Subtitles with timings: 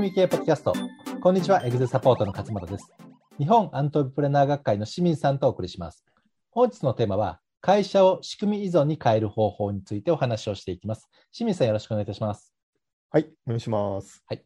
[0.00, 0.72] 組み系ポッドキャスト。
[1.20, 2.90] こんにちは、エグゼサポートの勝又です。
[3.38, 6.06] 日本アントレプレナー学会の清水さんとお送りします。
[6.50, 11.10] 本日のテーマは、会社を仕組み依存に変える方法についてお話をしていきます。
[11.32, 12.54] 清水さん、よろしくお願いいたします。
[13.10, 14.24] はい、お願いします。
[14.26, 14.42] はい。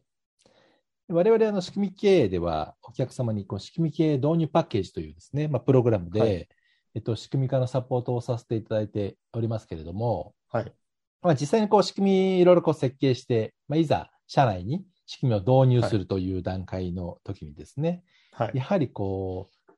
[1.07, 6.49] 我々の仕組み経営では、お客様にこう仕組み経営導入パッケージというですね、まあ、プログラムで、はい、
[6.95, 10.73] えっと、仕組み化のサポートをさせていただいておりますけれども、はい。
[11.21, 19.71] まあ、実際にこう仕組みいろいろこう設計して、まあ、いざ社内に仕組みを導入するという段階の時にですね、はい、やはりこう、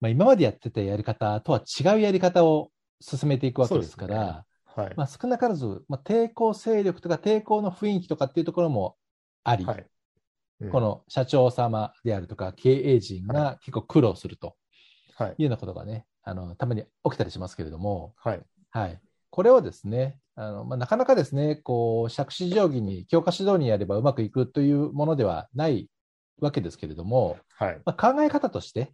[0.00, 2.70] まあ、今までやってたやり方とは違うやり方を
[3.00, 4.94] 進めていくわけですから、ね、はい。
[4.96, 8.96] まあ、少なからず、まあ、抵抗勢力とか抵抗の雰囲気とかっていうところも
[9.44, 9.86] あり、はい。
[10.60, 14.56] うん、この社長様であるとか経営陣が結構苦労すると
[15.20, 18.42] いうようなことがね、あのたまに起きたりしますけれども、はい。
[18.70, 25.88] はい、これをですね、あのまあ、なかなかですね、こう、杓子定規に教科指導にやればうまくいくというものではない
[26.40, 27.80] わけですけれども、はい。
[27.84, 28.92] まあ、考え方として、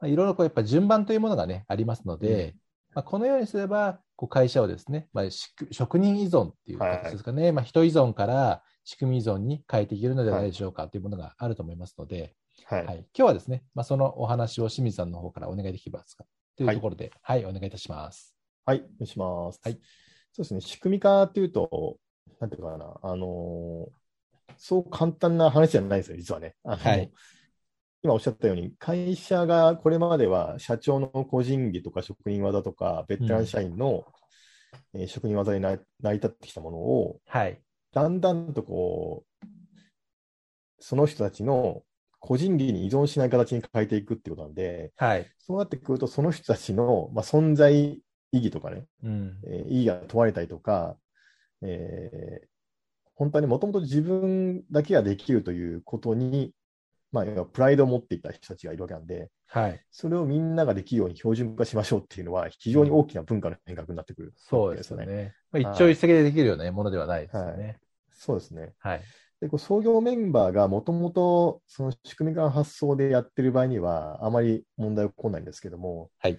[0.00, 2.54] まあ、いろいろこうやっぱ順番というものがね、ありますので、うん、
[2.94, 5.24] まあ、このようにすれば、こう会社をですね、まあ、
[5.70, 12.34] 職人依存っていう形ですかね、はい、まあ、人依存から仕組み依存に変えていけるのではないでしょうかというものがあると思いますので、
[12.66, 16.24] はい、はい、今日はですね、まあ、そのお話を清水さんの方からお願いできますか
[16.56, 18.34] というところで、はい、はい、お願いいたします。
[18.66, 19.60] はい、お願いします。
[19.62, 19.78] はい。
[20.32, 21.98] そうですね、仕組み化っていうと、
[22.40, 26.54] なんていうかな、あのー、そう簡単な話じゃないですよ、実はね。
[26.64, 27.12] あのはい、
[28.02, 34.04] 今おっしゃったように、会社がこれまでは社長の個人技とか職人技とか、ベテラン社員の、
[34.94, 37.60] うん、えー、職人技に成り立ってきたものを、はい、
[37.92, 39.46] だんだんとこう、
[40.78, 41.82] その人たちの
[42.20, 48.00] 個人技に依存しない形に変えていくっていうことなんで、はい、そうなってくると、その人たちの、まあ、存在
[48.32, 49.38] 意義とかね、うん。
[49.44, 50.96] えー、意義が問われたりとか、
[51.62, 52.46] えー、
[53.14, 56.52] 本当にもともと自分だけができるということに、
[57.12, 65.34] まあ、プライドを持っていた人たちがいるわけなんで、はい、それをみんなができるように標準化しましょうっていうのは、非常に大きな文化の変革になってくる、ね、そうですね。
[65.50, 67.64] まあ、一朝一夕でできるようなものではないですよね。
[67.64, 67.78] はい、
[68.12, 68.74] そうですね。
[68.78, 69.02] はい、
[69.40, 76.38] でこう創業メンバーがもともとその仕組み化の発想でやってる場合には、あまり問題起こらないんですけども、はい、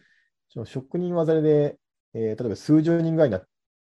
[0.66, 1.78] 職人技で
[2.14, 3.44] えー、例えば数十人ぐらいになっ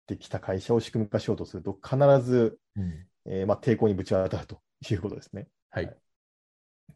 [0.08, 4.60] てきた会社を仕組み化しようとすると、必ず、うん、えー、まあ、抵抗にぶち当たると
[4.90, 5.48] いうことですね。
[5.70, 5.96] はい。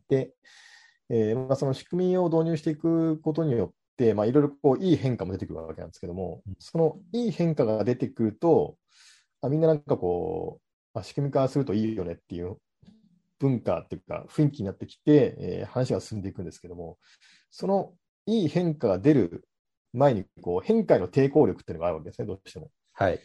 [0.09, 0.33] で、
[1.09, 8.77] えーまあ、その仕組みを導入していくことによって、まあ、いろいろこういい変化も出てくるわけなんですけども、うん、そのいい変化が出てくると、
[9.41, 10.59] あみんななんかこ
[10.93, 12.57] う、あ、仕組み化するといいよねっていう
[13.39, 16.97] 文化っていうか、雰囲気になってきて、えー、話が進んでいくんですけども、
[17.51, 17.93] その
[18.25, 19.47] いい変化が出る
[19.97, 22.69] 前にこう変化への抵抗力っていうのがあるわけですね、どうしても。
[22.93, 23.19] はい、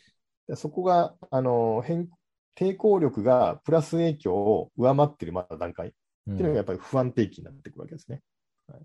[0.55, 2.09] そこがあの変
[2.56, 8.21] 抵抗力がプラス影響を上回っているまだ段階っていうのがやっぱり不安定期になっていくわけですね。
[8.69, 8.81] はい、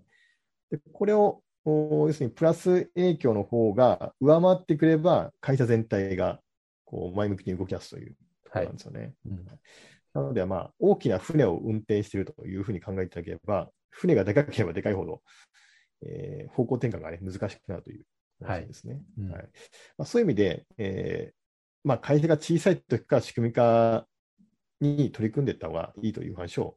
[0.70, 6.40] でこれを要するにプラス影響の方が上回ってくれば、会社全体が
[6.84, 9.00] こう前向きに動き出すというところなんですよね。
[9.00, 9.46] はいうん、
[10.14, 15.20] なので、まあ、大きな船を運転しているというふうに考えていただければ、船がでかければでかいほど、
[16.02, 18.04] えー、方向転換が、ね、難しくなるという
[18.42, 19.00] 話ですね。
[19.18, 19.32] はい。
[19.32, 19.42] はい。
[19.98, 21.38] まあ、そういう意味で、えー
[21.84, 24.06] まあ、会社が小さい時から仕組み化
[24.80, 26.76] に取り組んでいった方がいいという話を、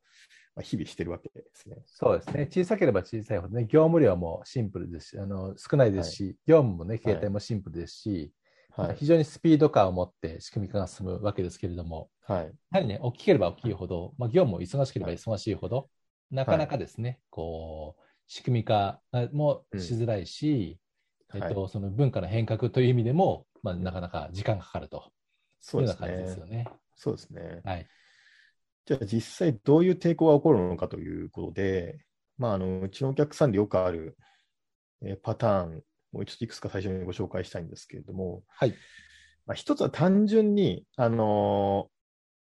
[0.56, 1.78] まあ、日々しているわけですね。
[1.86, 2.48] そうですね。
[2.52, 8.32] 小さければ小さいほどね、業務量もシンプルですし、あの少ないですし、はい、業務もね、形態もシンプルですし、
[8.72, 15.90] はい、非常にスピード感を持って仕組み化が進むわけですけれども、はい、やはりね、大きければ大きいほど、まあ、業務も忙しければ忙しいほど、
[16.32, 18.01] なかなかですね、こう、
[18.34, 19.02] 仕組み化
[19.34, 20.80] もしづらいし、
[21.34, 25.12] うん、えっと、はい、その文化の変革という意味でも、まあ、なかなか時間がかかると
[25.74, 26.66] いうような感じですよね。
[26.96, 27.60] そうですね。
[27.66, 27.88] はい。
[28.86, 32.06] じゃあ実際どういう抵抗が起こるのかということで、
[32.38, 34.16] まあ、あのうちのお客さんでよくある、
[35.02, 35.84] えー、パターン
[36.14, 38.70] をちょっといくつか最初にご紹介したいんですけれども、はい
[39.46, 41.90] まあ、一つは単純に、あの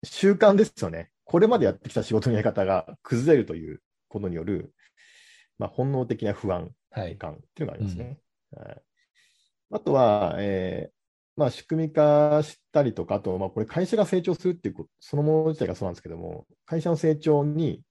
[0.03, 1.09] ー、習慣ですよね。
[1.23, 4.73] これまでやってきた仕事のやり方が崩れるということによる、
[5.59, 8.17] まあ、本能的な不安感っていうのがありますね。
[8.55, 8.81] はい、
[9.69, 10.99] うん、あとは、えー
[11.39, 17.81] まあ、仕組み化したりとか、あと、まあ、これ会社が成長するっていうこと、そのもの自体がそうなんですけども、会社の成長に、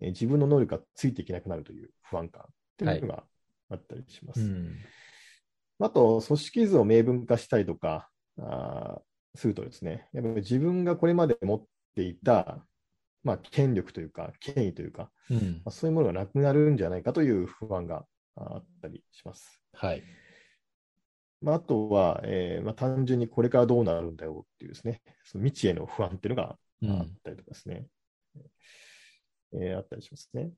[0.00, 2.44] えー、自分の能力がついていけなくなるという不安感っ
[2.76, 3.24] ていうのが
[3.70, 4.40] あったりします。
[4.40, 4.76] はいうん、
[5.80, 9.00] あと、組織図を明文化したりとかあ
[9.34, 11.64] するとですね、やっぱり自分がこれまで持っ
[11.94, 12.66] ていた
[13.24, 18.06] まあ、権力というか、権威というか、うん、まあ、そういうものがなくなるんじゃないかという不安が
[18.36, 19.62] あったりします。
[19.72, 20.02] はい
[21.40, 27.86] まあ、あとは、えーまあ、単純にこれからどうなるんだよっていうですね、その未知への不安っていうのがあったりとかですね。
[29.52, 30.50] えー、あったりしますね。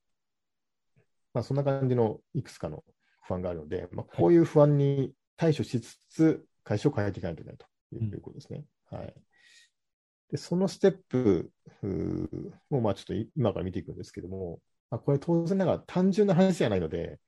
[1.33, 2.83] まあ、そんな感じのいくつかの
[3.21, 7.65] 不安があるので、まあ、こういう不安に対処しつつ、会社を変えていかないといけないと
[7.95, 8.65] いうことですね。
[8.91, 9.13] うん、はい。
[10.31, 11.51] で、そのステップ
[12.69, 17.19] を、まあ、ちょっと今から見ていくんですけども、まあ、これ当然ながら単純な話じゃないので、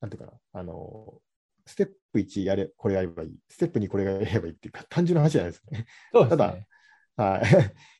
[0.00, 1.20] なんていうかな、あの、
[1.64, 3.30] ステップ1やれ、これやればいい。
[3.48, 5.86] ステップ2これやればいいっていうか、単純な話じゃないですね。
[6.12, 6.64] そうですね
[7.16, 7.42] ただ、はい。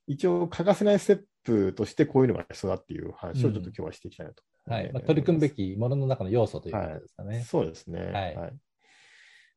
[0.13, 4.93] 一応欠かせないステップとしてこういうのが必要だっていう話をちょっと今日はしていきたいなと、うん、はい。
[4.93, 7.37] まあ、取り組むべきものの中の要素ということですかね。
[7.37, 8.01] はい、そうですね。
[8.01, 8.53] はい、はい。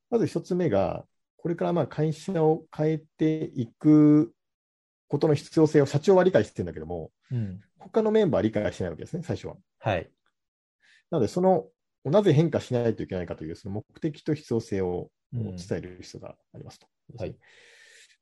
[0.09, 1.05] まず一つ目が、
[1.45, 4.33] これからまあ会社を変えていく
[5.07, 9.55] ことの必要性を社長は理解してるんだけども、うん、他のメンバーは理解してないわけですね、最初は。
[9.77, 10.09] はい。
[11.11, 11.67] なので、その、
[12.03, 16.87] なぜ変化しないといけないかという、その目的と必要性を伝える必要がありますと。
[17.13, 17.35] うん、はい。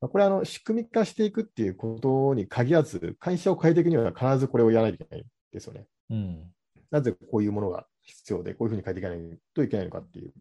[0.01, 5.85] まあ、これはあの仕組み化していくっていうことに限らず、会社を変えていくには必ずこれをやらないといけないですよね。
[6.09, 6.51] うん、
[6.91, 9.19] なぜこういうものが必要で、こういうふうに変えていかない
[9.53, 10.33] といけないのかっていう、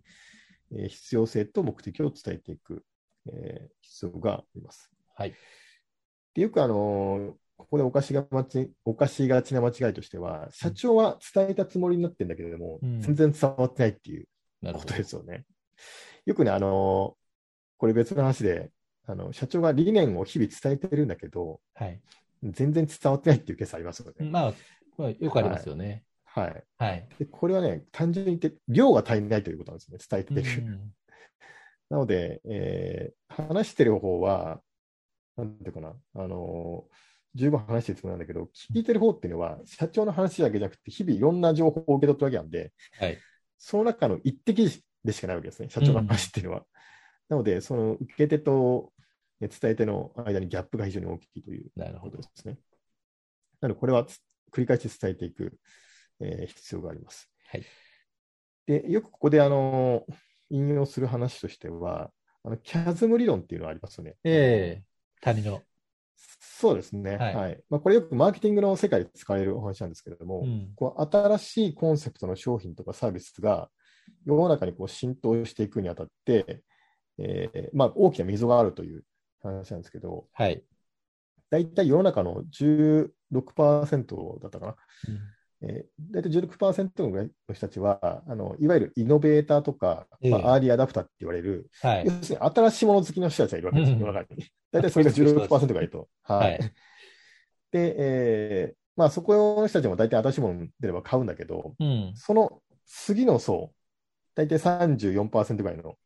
[0.77, 2.85] えー、必要性と目的を伝えていく、
[3.27, 4.91] えー、必要があります。
[5.15, 5.35] はい。
[6.35, 14.27] でよくあのここで犯しがち犯しがちな間違いとしては、社長は伝えたつもりになってるんだけれども、うん、全然伝わってないっていう
[14.73, 15.45] ことですよね。
[16.27, 17.17] よくね、あの
[17.79, 18.71] これ別の話で、
[19.07, 22.01] あの社長が理念を日々伝えてるんだけど、はい、
[22.43, 24.29] 全然伝わってないっていうケースありますよね。
[24.29, 24.55] まあ、
[24.99, 26.05] まあ、よくありますよね。
[26.35, 26.65] はい。
[26.79, 30.65] はい、でこれはね、単純に言って、量が足りないということなんですね、伝えてる。
[30.65, 30.95] うん、
[31.91, 34.63] なので、えー、話してる方は、
[35.37, 36.89] なんていうかな、あの
[37.35, 43.19] 十分話してるつもりなんだけど、聞いてる方っていうのは、社長の話だけじゃなくて、日々いろんな情報を受け取ってるわけなんで、はい、
[43.59, 46.61] その中の一滴でしかないわけですね、社長の話っていうのは。
[46.61, 46.65] うん、
[47.29, 48.93] なので、その受け手と
[49.41, 51.71] 伝え手の間にギャップが非常に大きいという
[52.01, 52.57] ことですね。
[53.61, 54.07] なので、これは
[54.53, 55.59] 繰り返し伝えていく、
[56.23, 57.29] えー、必要があります。
[57.51, 57.65] はい、
[58.67, 60.05] でよくここであの
[60.51, 62.11] 引用する話としては、
[62.45, 64.17] あのキャズム理論っていうのがありますよね。
[64.25, 65.63] ええー、谷の。
[66.17, 67.17] そうですね。
[67.17, 67.35] はい。
[67.35, 73.69] はい、まあ、これよくマーケティングの世界で使われるお話なんですけれども、うん、こう新しいコンセプトの商品とかサービスが
[74.25, 76.63] 世の中にこう浸透していくにあたって、
[77.19, 79.05] えーまあ、大きな溝があるという
[79.43, 80.63] 話なんですけど、はい。
[81.51, 84.77] 大体世の中の16%だったかな。
[85.09, 85.21] うん
[85.65, 94.47] えー、大体16%ぐらいの人たちはあの、いわゆるイノベーターとか、えー、まあ、アーリーアダプターって言われる、はい、要するに新しいもの好きの人たちがいるわけですよ、世の中に。
[94.73, 96.09] 大体それが16%ぐらいと。
[96.23, 96.59] はい、
[97.71, 103.73] で、えーまあ、そこの人たちも大体新しいもの出れば買うんだけど、うん、その次の層、
[104.35, 105.97] 大体34%ぐらいの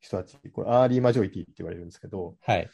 [0.00, 2.68] 人たち、これアーリーマジョリティって言われるんですけど、はい、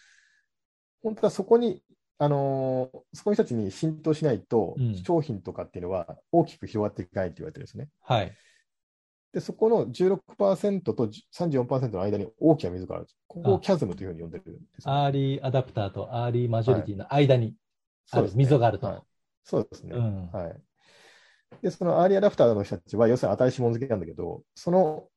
[1.02, 1.82] 本当はそこに
[2.22, 7.88] あのー、そこの人たちに浸透しないと、うん、商品とかっていうのは大きく広がっていかないって言われてるんですね。
[8.00, 8.32] はい。
[9.32, 13.08] で、そこの16%と34%の間に大きな溝がある。
[13.26, 17.56] ここをキャズムというふうに呼んでるんです、ね、アーリーアダプターとアーリーマジョリティの間に
[18.12, 18.86] ある、はい、溝があると。
[18.86, 19.02] はい、
[19.42, 20.62] そうですね、うん、はい。
[21.60, 25.08] で、そのアーリーアダプターの人たちは、要するに新しいもの好きなんだけど、その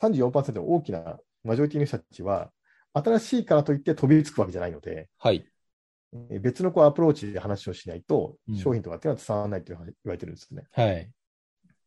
[0.00, 2.52] 34%の大きなマジョリティの人たちは、
[2.94, 5.51] 新しいからといって飛びつくわけじゃないので、はい。
[6.40, 10.64] 別のこうアプローチで話をしないと、商品とかっていうのは伝わらないという言われてるんですね。
[10.72, 11.10] はい。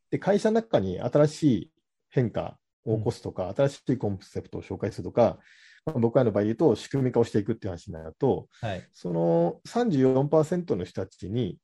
[0.10, 1.72] で、会社の中に新しい
[2.10, 5.38] 変化を起こすとか、うん、新しいコンセプトを紹介するとか、
[5.86, 11.58] まあ、僕らの場合言うと、仕組み化をしていくっていう話になると、はい、その34%の人たちに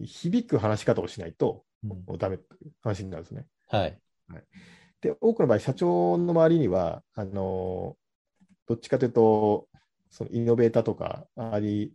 [0.00, 3.46] 響く話し方をしないと、うん、ダメっていう話になるんですね。
[3.68, 3.98] はい。
[4.28, 4.42] はい、
[5.00, 7.96] で、多くの場合、社長の周りには、あの
[8.68, 9.66] どっちかというと、
[10.10, 11.90] そのイノベーターとか、アーリー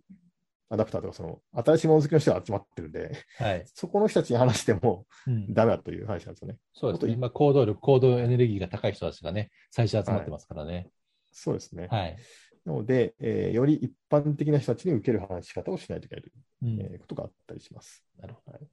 [0.69, 5.05] アダプターとか、その新しいもの好きの人が集まってるんで、はい、 そこの人たちに話しても
[5.49, 6.57] ダメだという話なんですよね。
[6.73, 7.13] そうですね。
[7.13, 10.73] 今、行動力、行動エネルギーが高い人たちがね、最初集まってますからね。
[10.73, 10.91] はい、
[11.31, 11.87] そうですね。
[11.91, 12.17] はい。
[12.65, 18.03] なので、えー、より一般的な人たちに受ける話し方をしないといけないという、うん、えー、ことがあったりします。
[18.17, 18.53] なるほど。
[18.53, 18.67] はい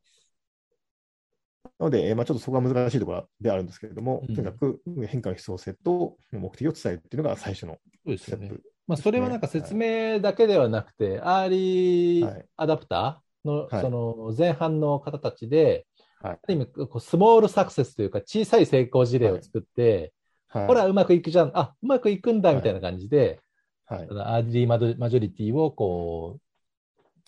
[1.78, 7.78] なので、えーまあ、ちょっとそこが難しいところであるんですけれども、うん、とにかく変化の必要性と目的を伝えるっていうのが最初の
[8.18, 15.86] ステップまあ、それはなんか説明だけではなくて、はい、アーリーアダプターの,、その前半の方たちで、
[16.20, 20.12] はい、ある意味こうスモールサクセスというか小さい成功事例を作って、
[20.48, 23.38] はい、ほら、うまくいくじゃん、あうまくいくんだみたいな感じで、
[23.86, 26.40] はい、アーリーママジョリティをこ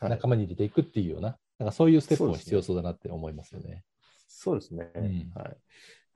[0.01, 3.85] う仲間に入れていくっていうような、なんかそういうステップも必要そうだなって思いますよね。
[4.27, 4.91] そうですね。
[4.97, 5.05] うん、
[5.35, 5.57] はい。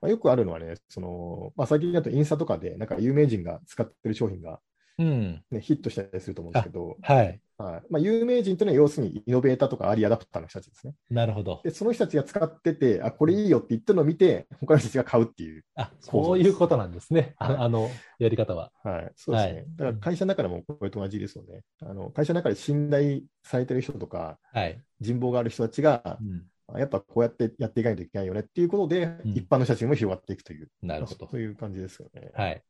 [0.01, 4.59] まあ、よくあるのはね、そのまあ、最近だとインスタとかで、なんか有名人が使ってる商品が
[4.97, 7.39] ね、ヒットしたりすると思うんですけど、はい。
[7.57, 10.93] はいまあ、有名人というのは要するにイノベーターとかアーリーアダプターの人たちですね。
[11.09, 11.61] なるほど。
[11.63, 15.65] で、その人たちが使ってて、あ、これいいよって言ったのを見て、他の人たちが買うっていう。
[15.75, 17.33] あ、そういうことなんですね。
[17.37, 17.89] ああの、
[18.19, 18.71] やり方は。
[18.83, 19.53] はい、そうですね。
[19.53, 21.63] はい、だから会社の中でもこれと同じですよね。
[21.81, 30.69] あの会社の中で信頼されてる人とか、はい、人望がある人たちが、うん、やっぱこうやってやっていかないといけないよねっていうことで、うん、一般の人たちにも広がっていくという。
[30.83, 31.27] なるほど。
[31.31, 32.29] そういう感じですよね。
[32.35, 32.61] はい。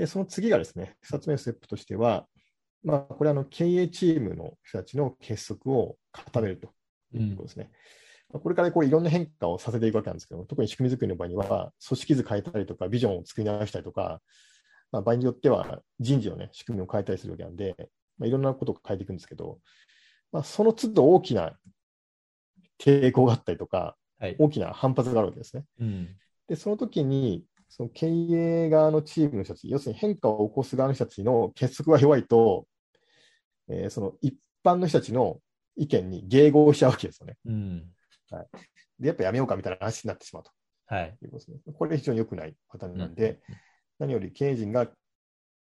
[0.00, 2.26] で、その次がですね、2つ目のステップとしては、
[2.82, 6.70] まあ、これはあの経営チームの人たちの結束を固めると
[7.12, 7.70] いうことですね。
[8.32, 14.22] うん、これからこういろんな変化をさせていくわけなんですけど、特に仕組み作りの場合には、組織図変えたりとか、ビジョンを作り直したりとか、
[14.90, 17.74] まあ、場合によっては人事の、ね、仕組みを変えたりするわけなんで、
[18.16, 19.58] まあ、いろんなことを変えていくんですけど、
[20.32, 21.52] まあ、その都度大きな
[22.82, 25.64] 抵抗があったりとか、はい、大きな反発があるわけですね。
[25.78, 26.08] うん、
[26.48, 32.66] で、その時に、その経営側のチームの人たち、要するに変化を起こす側の人たちの結束が弱いと、
[33.68, 34.34] えー、その一
[34.64, 35.38] 般の人たちの
[35.76, 37.36] 意見に迎合しちゃうわけですよね。
[37.46, 37.84] うん
[38.30, 38.46] はい、
[38.98, 40.50] で、やっぱやめようかみたいな話になってしまうと。
[40.86, 41.16] はい。
[41.22, 41.72] いうことですね。
[41.72, 43.56] これ非常に良くないパターンなんで、うん、
[44.00, 44.88] 何より経営陣が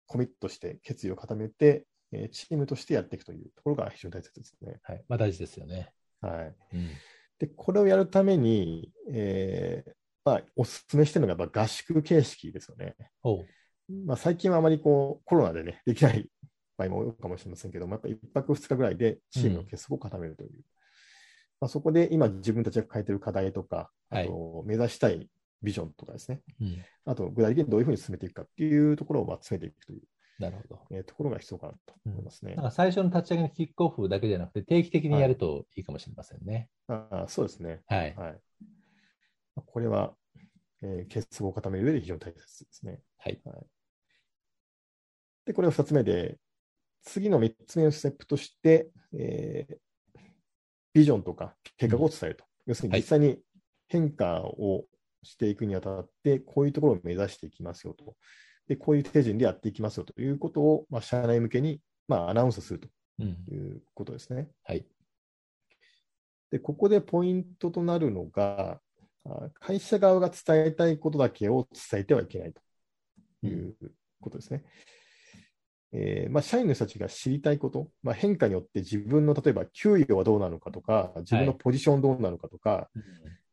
[0.07, 4.79] コミットして決意を固めて、えー、チームとしてやっていくというところが非常に大切ですね。
[4.81, 5.03] はい。
[5.07, 5.91] まあ大事ですよね。
[6.19, 6.55] はい。
[6.73, 6.89] うん、
[7.37, 9.91] で、これをやるために、えー、
[10.23, 12.95] まあ、お勧めしてるのがやっぱ合宿形式ですよね。
[14.05, 16.29] まあ、最近はあまりこうコロナでね、できない
[16.77, 20.49] 場合も多いかもしれませんけども、やっぱ1泊2日ぐらいでチームの結束を固めるという。
[20.49, 20.57] うん、
[21.61, 25.27] まあ、そこで今自分たちが抱えている課題とか、あと目指したい
[25.61, 30.01] ビジョンとかですね、はい、あと具体的にどういうふうに進めていくかっていうところをまあ詰めていくという。
[30.39, 30.81] なるほど。
[30.89, 32.55] えー、ところが必要かなと思いますね。
[32.57, 36.67] うん、最初の立ち上げのキックオフだけじゃなくて、定期的にやるといいかもしれませんね。
[36.87, 37.81] はい、あそうですね。
[37.85, 38.15] はい。
[38.15, 38.39] はい、
[39.55, 40.15] これは、
[40.81, 42.99] えー、結束を固める上で非常に大切ですね。
[43.17, 43.41] はい。
[43.45, 43.65] はい、
[45.45, 46.37] で、これを2つ目で、
[47.03, 49.75] 次の3つ目のステップとして、えー、
[50.93, 52.45] ビジョンとか計画を伝えると。
[52.45, 53.39] うん、要するに実際に
[53.87, 54.85] 変化を
[55.23, 58.15] していくにあたって、こういうところを目指していきますよと。
[58.67, 62.87] で、こういう手順でやっていきますよということを、まあ、社内向けに、まあ、アナウンスすると
[63.23, 64.41] いうことですね。
[64.41, 64.85] うん、はい。
[66.51, 68.79] で、ここでポイントとなるのが、
[69.59, 73.75] 会社側が伝えたいことだけを伝えてはいけないという
[74.19, 74.63] ことですね。
[75.93, 82.99] えーまあ、社員の人たちが知りたいこと、まあ、変化によって自分の例えば給与はどうなのかとか、自分のポジションどうなのかとか、はい、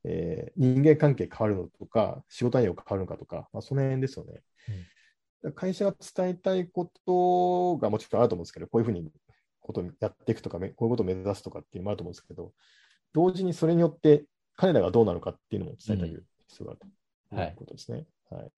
[0.05, 4.41] えー、人間関係変わるのとか、仕事内容変わるのかとか、まあ、その辺ですよね。
[5.43, 9.11] うん、会社が伝えたいことがもちろんあると思うんですけど、こういうふうに
[9.61, 12.53] ことやっていくとか、こういうことを目指すとかっていうのもあると思うんですけど、
[13.13, 14.25] 同時にそれによって
[14.59, 16.81] 彼らがどうなのかっていうのも伝えてあげる必要がある
[17.31, 18.05] ということですね。
[18.33, 18.53] うん、はい、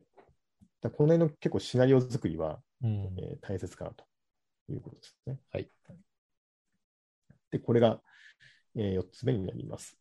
[0.81, 4.05] だこの辺の結構シナリオ作りは、うん、えー、大切かなと
[4.71, 5.39] いうことですね。
[5.53, 5.69] はい。
[7.51, 8.01] で、これが、
[8.77, 9.99] えー、4つ目になります。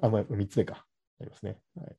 [0.00, 0.86] あ、まあ、3つ目か。
[1.18, 1.58] なりますね。
[1.76, 1.96] はい。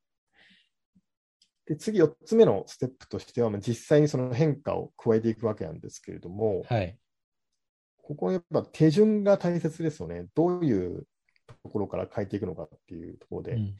[1.67, 6.97] で、次4つ目のステップとしては、まあ、実際にその変化を加えていくわけなんですけれども、はい。
[8.01, 10.25] ここやっぱ手順が大切ですよね。
[10.33, 11.05] どういう
[11.47, 13.75] ところから変えていくのかっていうところで、うん、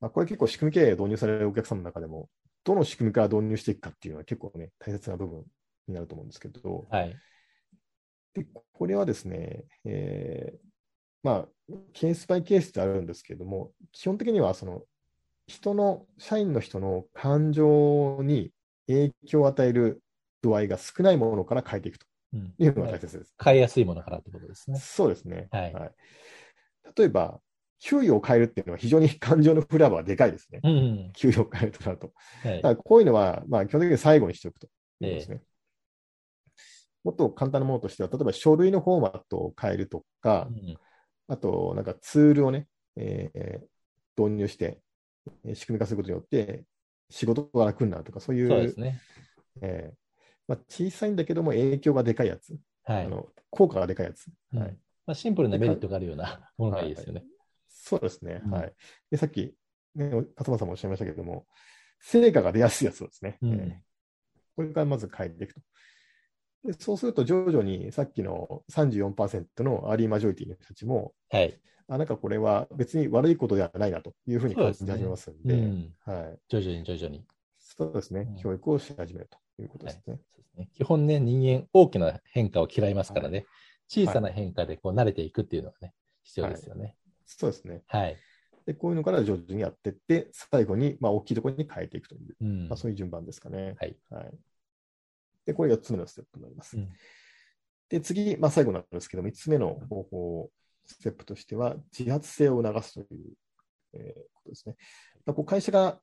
[0.00, 2.28] まあ、これ結構仕組み経営導入されるお客様の中でも、
[2.64, 5.44] どの仕組みから導入していくかっていうのは結構ね、大切な部分
[5.88, 7.16] になると思うんですけど、はい、
[8.34, 10.58] でこれはですね、えー、
[11.22, 11.48] まあ、
[11.92, 14.82] ケースバイケースってあるんですけれども、基本的にはその
[15.46, 18.52] 人の、社員の人の感情に
[18.86, 20.02] 影響を与える
[20.42, 22.06] 度合いが少ないものから変えていくと
[22.58, 23.34] いうのが大切です。
[23.42, 24.78] 変えやすいものからってことですね。
[24.78, 25.48] そうですね。
[25.50, 25.92] はい、はい
[26.96, 27.40] 例えば、
[27.80, 30.60] 給与を変えるっていうのは非常に感情の振れ幅はでかいですね。
[30.64, 32.12] うんうん、給与を変えるとなると。
[32.42, 34.66] はい、だからこういうのは、まあ、基本的に最後にしておくと。
[34.66, 35.36] いうことですね。
[35.36, 35.42] えー、
[37.04, 40.76] もっと簡単なものとしては、例えば書類のフォーマットを変えるとか、うん、
[41.28, 42.66] あと、なんかツールをね、
[42.96, 44.80] えー、導入して、
[45.54, 46.64] 仕組み化することによって、
[47.10, 49.00] 仕事が楽になるとか、そういう、そうですね。
[49.62, 50.08] えー
[50.48, 54.26] まあ、小さいんだけども影響がでかいやつ、はい、あの効果がでかいやつ、
[54.56, 54.76] はい、
[55.08, 57.20] まあ、シンプルなメリットがあるようなものがいいですよね。
[57.20, 57.28] はい、
[57.70, 58.72] そうですね、うん、はい。
[59.10, 59.54] で、さっき、
[59.94, 61.46] ね、勝間さんもおっしゃいましたけれども、
[61.98, 63.38] 成果が出やすいやつですね。
[63.40, 65.60] うん、えー、これからまず変えていくと。
[66.64, 75.92] でそうすると、徐々にさっきの34%のアーリーマジョリティの人たちも、はい、あなんかこれは別に悪いことではないなというふうに感じ始めますので、でね。
[76.06, 77.24] うん、はい、徐々に徐々に。
[77.58, 80.12] そうですね、教育をし始めるということですね。
[80.12, 80.68] はい、そうですね。
[80.74, 83.46] 基本ね、人間、大きな変化を嫌いますからね、
[83.88, 86.82] 小さな変化でこう慣れていくっていうのがね、必要ですよね。
[86.82, 86.94] はい、
[87.26, 87.82] そうですね。
[87.86, 88.16] はい。
[88.66, 93.76] で、こういうのから徐々にやっていって、最後に、まあ、大きいところに変えていくという、うん、まあ、そういう順番ですかね。
[93.80, 93.96] はい。
[94.10, 94.30] はい、
[95.46, 96.76] で、これ4つ目のステップになります。
[96.76, 96.88] うん、
[97.88, 100.50] で、次、まあ、最後なんですけど、3つ目の方法、
[100.84, 103.32] ステップとしては、自発性を促すという、
[103.94, 104.76] えー、ことですね。
[105.24, 105.98] まあ、こう会社が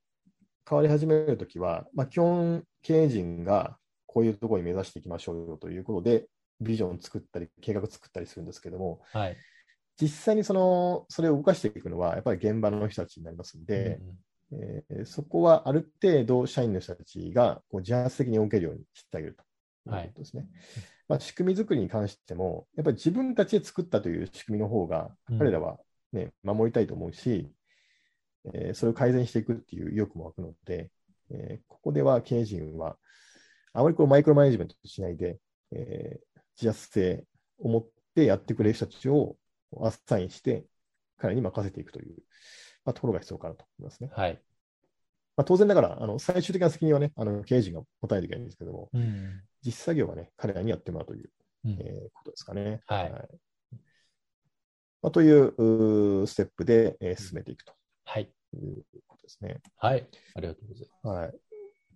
[0.68, 3.78] 変わり始めるときは、まあ、基本、経営陣が
[4.08, 6.28] こういうところに目指していきましょうよということで、
[6.62, 9.38] ビジョンを作ったり、計画作ったりするんですけども、はい、
[10.00, 14.00] 実際にそのそれを動かしていくのは、やっぱり現場の人たちになりますので、
[14.52, 19.44] うん、えー、そこはある程度、社員の人たちがこう自発的に動けるようにしてあげると。
[20.02, 20.06] い。
[20.06, 20.42] うことですね。
[20.42, 20.50] はい、
[21.10, 25.78] まあ、仕組み作りに関しても、やっぱり自分たちで作ったという仕組みの方が、彼らは、
[26.12, 27.52] ね、うん、守りたいと思うし、
[28.54, 30.90] えー、それを改善していくっていう意欲も湧くので、
[31.32, 32.98] えー、ここでは経営陣は、
[33.74, 35.40] あまりこうマイクロマネジメントしないで、
[35.72, 37.26] えー、自発性
[37.60, 39.36] を持ってやってくれる人たちを
[39.78, 40.66] アッサインして、
[41.18, 42.16] 彼に任せていくという、
[42.84, 44.10] まあ、ところが必要かなと思いますね。
[44.14, 44.42] はい。
[45.38, 51.30] まあ、当然ながら、あの最終的な責任はね、あの経営陣が持たないといけないんですけども、うん、実作業はね、彼らにやってもらうという、
[51.66, 52.82] うん、えー、ことですかね。
[52.86, 53.12] はい。
[53.12, 53.28] はい、
[55.02, 57.74] まあ、というステップで、えー、進めていくと。
[58.06, 58.30] はい。
[58.54, 59.62] いうことですね。
[59.78, 60.08] はい。
[60.36, 61.18] ありがとうございます。
[61.18, 61.34] はい。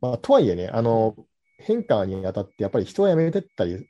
[0.01, 1.15] まあ、とはいえね、あの、
[1.59, 3.87] 変化にあたって、やっぱり人を辞めてったり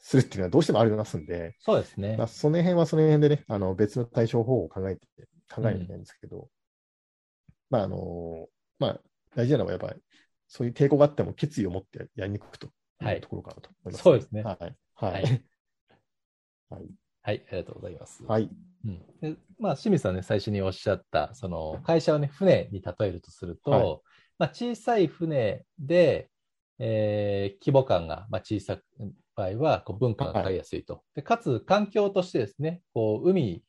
[0.00, 2.16] するっていうのはどうしてもありますんで、そうですね。
[2.16, 5.06] まあ、その辺はその辺でね、あの別の対処法を考えて、
[5.54, 6.46] 考えなきゃいけないんですけど、うん、
[7.70, 9.00] まあ、あの、まあ、
[9.36, 10.00] 大事なのはやっぱり、
[10.48, 12.68] そういう抵抗があっても決意を持ってやりにくくと
[13.02, 14.42] いうところかなと思います、ね、そうですね。
[14.42, 14.76] はい。
[14.94, 15.12] はい。
[15.12, 15.22] はい。
[16.70, 16.82] はい、
[17.22, 18.24] はい、ありがとうございます。
[18.24, 18.48] はい。
[18.84, 24.00] うん、でまあ、清水さんね、最初におっしゃった、その会社をね、船に例えるとすると、はい、
[24.38, 26.30] まあ、小さい船で、
[26.80, 28.84] えー、規模感がまあ小さく
[29.36, 30.56] 場合はこう文化が買い。
[30.56, 31.22] やすいと、はい、で。
[31.22, 33.62] かつ環境としてですね、こう海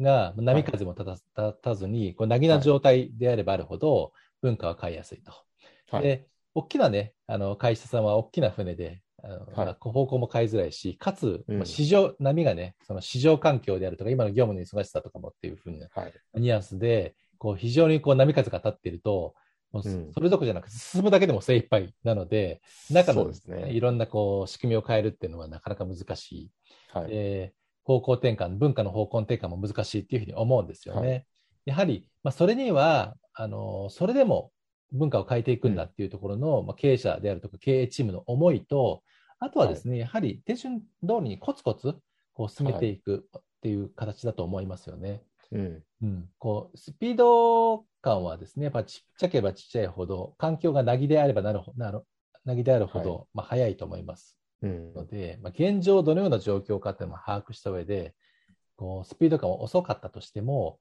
[0.00, 5.32] が波風も立たたずに、こうなぎな状態であればあるほど文化は買いやすいと。
[5.90, 15.88] はい、で、大きなね、あの会社さんは大きな船で、あのはい、方向も買いづらいし、かつ、うん、市場、波がね、その市場環境であるとか、今の業務の忙しさとかもっていうふうな
[16.34, 19.34] ニュアンスで、こう非常にこう波風が立っていると、
[19.72, 26.50] もうそれどころじゃなくて、進むだけでも精一杯なので、中の、ね、いろんなこう仕組みを変えるっていうのはなかなか難しい。
[26.92, 27.52] はい、え
[27.88, 31.08] 方向転換、文化の方向転換も難しいっていうふうに思うんですよね。
[31.08, 31.24] はい、
[31.66, 34.52] やはり、まあ、それには、あの、それでも
[34.92, 39.02] 文化を変えていくんだっていうところの、うん、まあ、経営者であるとか経営チームの思いと、
[39.38, 40.84] あとはですね、はい、やはり手順通
[41.22, 41.94] りにコツコツ
[42.34, 45.22] こう進めていくっていう形だと思いますよね。
[45.50, 52.04] うん、うん、こうスピード感はですね、やっぱちっちゃければちっちゃいほど、環境がなぎであればなるほど、
[52.44, 54.36] なぎであるほど、はい、まあ、早いと思います。
[54.62, 58.14] うん、ので、まあ、現状どのような状況かっていうのを把握した上で、
[58.76, 60.78] こうスピード感は遅かったとしても、はい、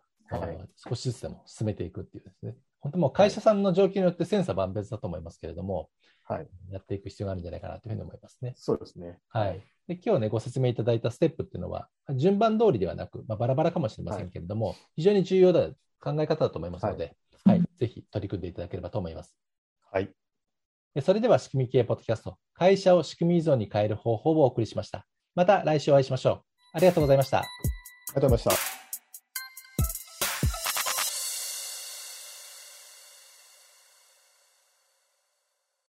[0.76, 5.90] 少しずつでも進めていくっていうですね、本当もう会社さんの状況によって千差万別だと思いますけれども、
[6.24, 8.54] はい、やっていく必要があるんじゃないかなというふうに思いますね。
[8.58, 9.20] そうですね。
[9.30, 9.64] はい。
[9.88, 19.36] で今日ね、ご説明いただいたステップっていうのは、順番通りではなく、まあ、バラバラかもしれませんけれども、はい、非常に重要な考え方だと思いますので、はい、はい、ぜひ取り組んでいただければと思います。
[19.92, 20.10] はい。
[21.02, 25.06] それでは、仕組み系ポッドキャスト、会社を仕組み依存に変える方法をお送りしました。
[25.36, 26.42] また来週お会いしましょう。
[26.74, 27.40] ありがとうございました。
[27.40, 28.67] ありがとうございました。